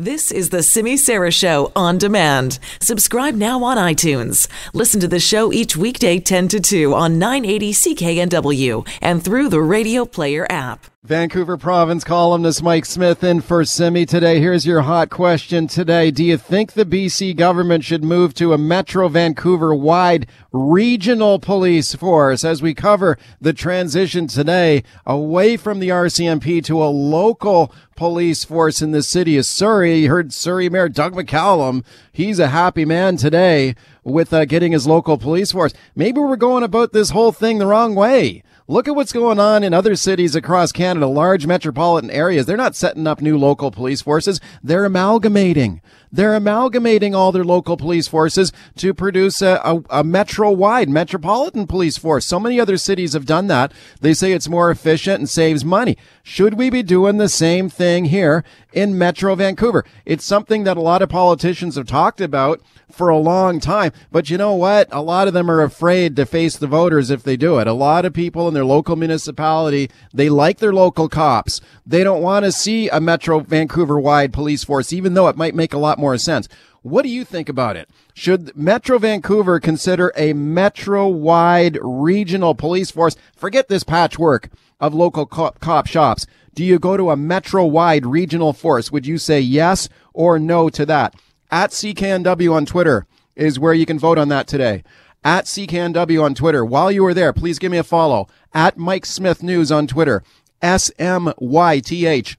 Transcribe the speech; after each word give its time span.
This 0.00 0.30
is 0.30 0.50
the 0.50 0.62
Simi 0.62 0.96
Sara 0.96 1.32
Show 1.32 1.72
on 1.74 1.98
demand. 1.98 2.60
Subscribe 2.80 3.34
now 3.34 3.64
on 3.64 3.76
iTunes. 3.76 4.46
Listen 4.72 5.00
to 5.00 5.08
the 5.08 5.18
show 5.18 5.52
each 5.52 5.76
weekday 5.76 6.20
10 6.20 6.46
to 6.46 6.60
2 6.60 6.94
on 6.94 7.18
980 7.18 7.72
CKNW 7.72 8.88
and 9.02 9.24
through 9.24 9.48
the 9.48 9.60
Radio 9.60 10.04
Player 10.04 10.46
app. 10.48 10.86
Vancouver 11.08 11.56
Province 11.56 12.04
columnist 12.04 12.62
Mike 12.62 12.84
Smyth 12.84 13.24
in 13.24 13.40
for 13.40 13.64
Simi 13.64 14.04
today. 14.04 14.40
Here's 14.40 14.66
your 14.66 14.82
hot 14.82 15.08
question 15.10 15.66
today. 15.66 16.10
Do 16.10 16.22
you 16.22 16.36
think 16.36 16.72
the 16.72 16.84
BC 16.84 17.34
government 17.34 17.82
should 17.82 18.04
move 18.04 18.34
to 18.34 18.52
a 18.52 18.58
Metro 18.58 19.08
Vancouver 19.08 19.74
wide 19.74 20.26
regional 20.52 21.38
police 21.38 21.94
force 21.94 22.44
as 22.44 22.60
we 22.60 22.74
cover 22.74 23.16
the 23.40 23.54
transition 23.54 24.26
today 24.26 24.82
away 25.06 25.56
from 25.56 25.78
the 25.78 25.88
RCMP 25.88 26.62
to 26.64 26.82
a 26.82 26.92
local 26.92 27.72
police 27.98 28.44
force 28.44 28.80
in 28.80 28.92
the 28.92 29.02
city 29.02 29.36
of 29.36 29.44
Surrey? 29.44 30.02
You 30.02 30.08
heard 30.08 30.32
Surrey 30.32 30.70
Mayor 30.70 30.88
Doug 30.88 31.14
McCallum. 31.14 31.84
He's 32.12 32.38
a 32.38 32.46
happy 32.46 32.84
man 32.84 33.16
today 33.16 33.74
with 34.04 34.32
uh, 34.32 34.44
getting 34.44 34.70
his 34.70 34.86
local 34.86 35.18
police 35.18 35.50
force. 35.50 35.72
Maybe 35.96 36.20
we're 36.20 36.36
going 36.36 36.62
about 36.62 36.92
this 36.92 37.10
whole 37.10 37.32
thing 37.32 37.58
the 37.58 37.66
wrong 37.66 37.96
way. 37.96 38.44
Look 38.70 38.86
at 38.86 38.94
what's 38.94 39.14
going 39.14 39.40
on 39.40 39.64
in 39.64 39.72
other 39.72 39.96
cities 39.96 40.34
across 40.34 40.72
Canada, 40.72 41.06
large 41.06 41.46
metropolitan 41.46 42.10
areas. 42.10 42.44
They're 42.44 42.54
not 42.54 42.76
setting 42.76 43.06
up 43.06 43.22
new 43.22 43.38
local 43.38 43.70
police 43.70 44.02
forces. 44.02 44.42
They're 44.62 44.84
amalgamating. 44.84 45.80
They're 46.12 46.34
amalgamating 46.34 47.14
all 47.14 47.32
their 47.32 47.44
local 47.44 47.78
police 47.78 48.08
forces 48.08 48.52
to 48.76 48.92
produce 48.92 49.40
a, 49.40 49.60
a, 49.64 50.00
a 50.00 50.04
metro 50.04 50.50
wide 50.50 50.90
metropolitan 50.90 51.66
police 51.66 51.96
force. 51.96 52.26
So 52.26 52.38
many 52.38 52.60
other 52.60 52.76
cities 52.76 53.14
have 53.14 53.24
done 53.24 53.46
that. 53.46 53.72
They 54.02 54.12
say 54.12 54.32
it's 54.32 54.50
more 54.50 54.70
efficient 54.70 55.18
and 55.18 55.30
saves 55.30 55.64
money. 55.64 55.96
Should 56.22 56.54
we 56.54 56.68
be 56.68 56.82
doing 56.82 57.16
the 57.16 57.28
same 57.30 57.70
thing 57.70 58.06
here 58.06 58.44
in 58.74 58.98
Metro 58.98 59.34
Vancouver? 59.34 59.82
It's 60.04 60.24
something 60.24 60.64
that 60.64 60.76
a 60.76 60.82
lot 60.82 61.00
of 61.00 61.08
politicians 61.08 61.76
have 61.76 61.86
talked 61.86 62.20
about 62.20 62.60
for 62.90 63.08
a 63.08 63.18
long 63.18 63.60
time. 63.60 63.92
But 64.10 64.30
you 64.30 64.38
know 64.38 64.54
what? 64.54 64.88
A 64.90 65.02
lot 65.02 65.28
of 65.28 65.34
them 65.34 65.50
are 65.50 65.62
afraid 65.62 66.16
to 66.16 66.26
face 66.26 66.56
the 66.56 66.66
voters 66.66 67.10
if 67.10 67.22
they 67.22 67.36
do 67.36 67.58
it. 67.58 67.66
A 67.66 67.72
lot 67.72 68.04
of 68.04 68.12
people 68.12 68.48
in 68.48 68.54
their 68.58 68.64
local 68.64 68.96
municipality, 68.96 69.88
they 70.12 70.28
like 70.28 70.58
their 70.58 70.72
local 70.72 71.08
cops. 71.08 71.60
They 71.86 72.02
don't 72.02 72.22
want 72.22 72.44
to 72.44 72.50
see 72.50 72.88
a 72.88 73.00
Metro 73.00 73.38
Vancouver 73.38 74.00
wide 74.00 74.32
police 74.32 74.64
force, 74.64 74.92
even 74.92 75.14
though 75.14 75.28
it 75.28 75.36
might 75.36 75.54
make 75.54 75.72
a 75.72 75.78
lot 75.78 75.96
more 75.96 76.18
sense. 76.18 76.48
What 76.82 77.02
do 77.02 77.08
you 77.08 77.24
think 77.24 77.48
about 77.48 77.76
it? 77.76 77.88
Should 78.14 78.56
Metro 78.56 78.98
Vancouver 78.98 79.60
consider 79.60 80.12
a 80.16 80.32
metro 80.32 81.06
wide 81.06 81.78
regional 81.80 82.56
police 82.56 82.90
force? 82.90 83.14
Forget 83.36 83.68
this 83.68 83.84
patchwork 83.84 84.48
of 84.80 84.92
local 84.92 85.24
cop, 85.24 85.60
cop 85.60 85.86
shops. 85.86 86.26
Do 86.54 86.64
you 86.64 86.80
go 86.80 86.96
to 86.96 87.10
a 87.10 87.16
metro 87.16 87.64
wide 87.64 88.06
regional 88.06 88.52
force? 88.52 88.90
Would 88.90 89.06
you 89.06 89.18
say 89.18 89.40
yes 89.40 89.88
or 90.12 90.40
no 90.40 90.68
to 90.70 90.84
that? 90.86 91.14
At 91.50 91.70
CKNW 91.70 92.52
on 92.52 92.66
Twitter 92.66 93.06
is 93.36 93.58
where 93.58 93.74
you 93.74 93.86
can 93.86 93.98
vote 93.98 94.18
on 94.18 94.28
that 94.28 94.48
today. 94.48 94.82
At 95.24 95.44
CKNW 95.46 96.22
on 96.22 96.34
Twitter. 96.34 96.64
While 96.64 96.92
you 96.92 97.04
are 97.04 97.14
there, 97.14 97.32
please 97.32 97.58
give 97.58 97.72
me 97.72 97.78
a 97.78 97.82
follow. 97.82 98.28
At 98.54 98.78
Mike 98.78 99.04
Smyth 99.04 99.42
News 99.42 99.72
on 99.72 99.86
Twitter. 99.86 100.22
S 100.62 100.90
M 100.98 101.32
Y 101.38 101.80
T 101.80 102.06
H. 102.06 102.38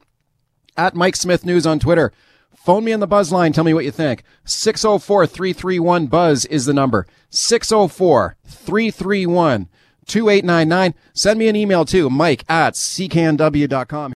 At 0.77 0.95
Mike 0.95 1.16
Smyth 1.16 1.45
News 1.45 1.66
on 1.67 1.80
Twitter. 1.80 2.11
Phone 2.55 2.83
me 2.83 2.94
on 2.94 2.99
the 2.99 3.08
buzz 3.08 3.31
line. 3.31 3.53
Tell 3.53 3.63
me 3.63 3.73
what 3.73 3.86
you 3.86 3.91
think. 3.91 4.23
604 4.45 5.27
331 5.27 6.08
Buzz 6.08 6.45
is 6.45 6.66
the 6.66 6.73
number. 6.73 7.08
604 7.30 8.36
331 8.45 9.69
2899. 10.05 10.93
Send 11.14 11.39
me 11.39 11.47
an 11.47 11.55
email 11.55 11.86
too, 11.86 12.09
mike 12.09 12.43
at 12.49 12.73
cknw.com. 12.73 14.08